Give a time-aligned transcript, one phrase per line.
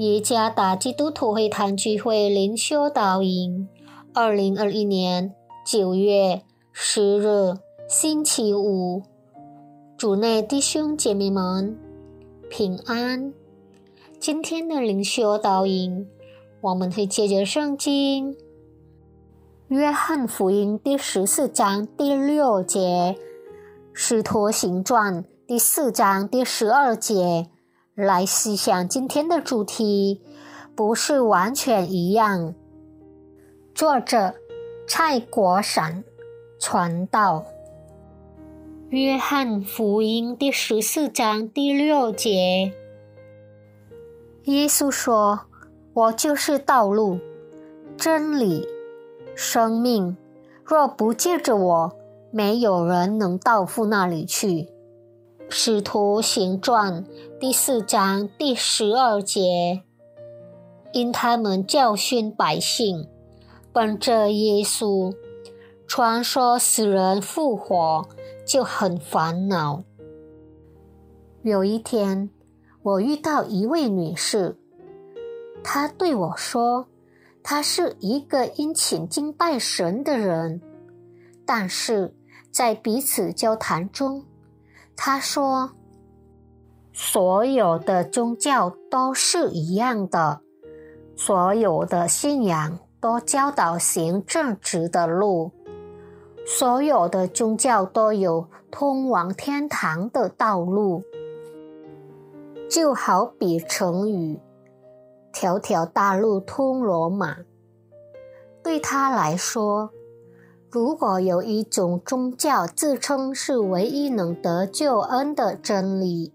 [0.00, 3.68] 耶加达基督徒会堂聚会灵修导引，
[4.14, 6.40] 二零二一年九月
[6.72, 9.02] 十日星期五，
[9.98, 11.78] 主内弟兄姐妹们
[12.48, 13.34] 平安。
[14.18, 16.08] 今天的灵修导引，
[16.62, 18.32] 我们会借着圣经
[19.68, 22.78] 《约翰福音》第十四章第六节，
[23.92, 27.50] 《使徒行传》第四章第十二节。
[27.94, 30.22] 来思想今天的主题，
[30.76, 32.54] 不是完全一样。
[33.74, 34.34] 作者
[34.86, 36.04] 蔡国闪
[36.58, 37.44] 传道。
[38.90, 42.72] 约翰福音第十四章第六节，
[44.44, 45.40] 耶稣说
[45.92, 47.18] ：“我就是道路、
[47.96, 48.66] 真理、
[49.34, 50.16] 生命。
[50.64, 51.92] 若不借着我，
[52.30, 54.68] 没有人能到父那里去。”
[55.52, 57.04] 使徒行传
[57.40, 59.82] 第四章第十二节，
[60.92, 63.08] 因他们教训百姓，
[63.72, 65.12] 本着耶稣
[65.88, 68.08] 传说死人复活，
[68.46, 69.82] 就很烦恼。
[71.42, 72.30] 有一天，
[72.82, 74.56] 我遇到一位女士，
[75.64, 76.86] 她对我说，
[77.42, 80.62] 她是一个殷勤敬拜神的人，
[81.44, 82.14] 但是
[82.52, 84.24] 在彼此交谈中。
[85.02, 85.70] 他说
[86.92, 90.42] ：“所有的宗教都是一样的，
[91.16, 95.52] 所有的信仰都教导行正直的路，
[96.44, 101.02] 所有的宗教都有通往天堂的道路。
[102.68, 104.38] 就好比成语
[105.32, 107.38] ‘条条大路通罗马’，
[108.62, 109.88] 对他来说。”
[110.72, 116.32] 如果有一种宗教自称是唯一能得救恩的真理，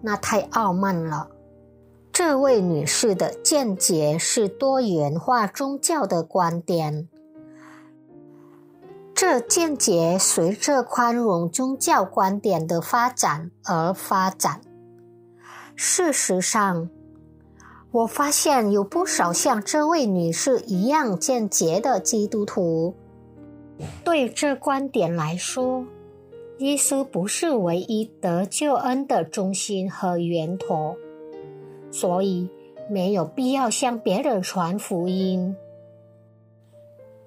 [0.00, 1.28] 那太傲慢了。
[2.10, 7.06] 这位女士的见解是多元化宗教的观点，
[9.14, 14.62] 这见解随着宽容宗教观点的发展而发展。
[15.76, 16.88] 事实上，
[17.92, 22.94] 我发现有不少像这位女士一样见解的基督徒。
[24.04, 25.84] 对这观点来说，
[26.58, 30.96] 耶稣不是唯一得救恩的中心和源头，
[31.90, 32.48] 所以
[32.90, 35.54] 没有必要向别人传福音。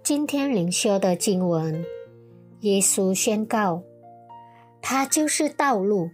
[0.03, 1.85] 今天灵修的经文，
[2.61, 3.83] 耶稣宣告，
[4.81, 6.09] 他就是道路、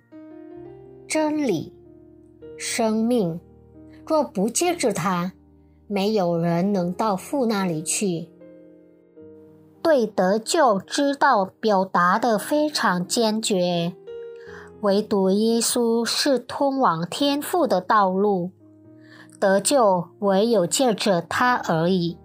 [1.07, 1.73] 真理、
[2.57, 3.39] 生命。
[4.05, 5.33] 若不借着他，
[5.87, 8.29] 没有人能到父那里去。
[9.87, 13.93] 对得救之道表达的非常坚决，
[14.81, 18.51] 唯独耶稣是通往天父的道路，
[19.39, 22.17] 得救唯有借着他而已。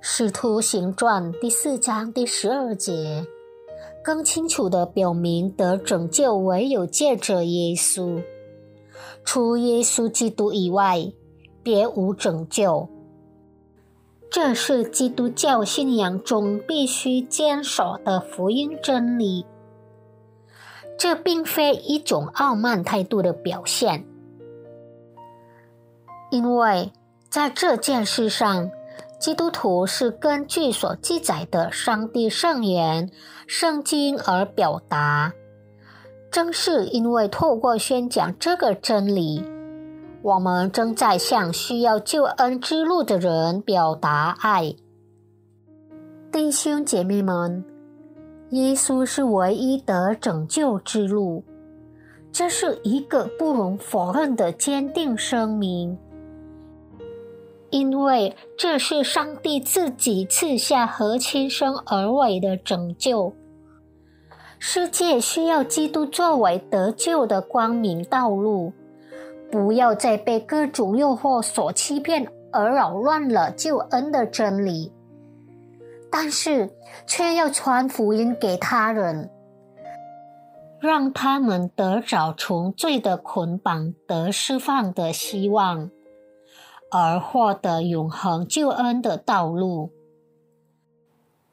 [0.00, 3.26] 使徒行传第四章第十二节，
[4.00, 8.22] 更清楚地表明得拯救唯有借着耶稣，
[9.24, 11.12] 除耶稣基督以外，
[11.64, 12.88] 别无拯救。
[14.34, 19.46] 这是基督教信仰中必须坚守的福音真理。
[20.98, 24.04] 这并非一种傲慢态度的表现，
[26.32, 26.92] 因为
[27.28, 28.68] 在这件事上，
[29.20, 33.12] 基督徒是根据所记载的上帝圣言、
[33.46, 35.32] 圣经而表达。
[36.32, 39.53] 正是因为透过宣讲这个真理。
[40.24, 44.74] 我们正在向需要救恩之路的人表达爱，
[46.32, 47.62] 弟兄姐妹们，
[48.48, 51.44] 耶稣是唯一的拯救之路，
[52.32, 55.98] 这是一个不容否认的坚定声明，
[57.68, 63.34] 因为这是上帝自己赐下和亲生而为的拯救。
[64.58, 68.72] 世界需要基督作为得救的光明道路。
[69.54, 74.92] 不要再被各种诱惑所欺骗而扰乱了救恩的真理，
[76.10, 76.70] 但是
[77.06, 79.30] 却要传福音给他人，
[80.80, 85.88] 让他们得着从罪的捆绑得释放的希望，
[86.90, 89.92] 而获得永恒救恩的道路。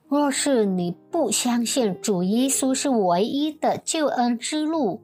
[0.08, 5.02] 若是你不相信主耶稣是唯一的救恩之路，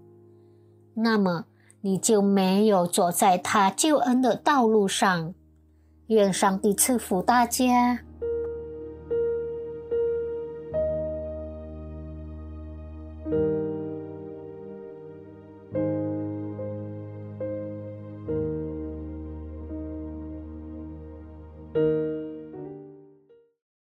[0.96, 1.46] 那么。
[1.82, 5.34] 你就没有走在他救恩的道路上。
[6.08, 8.07] 愿上帝赐福大家。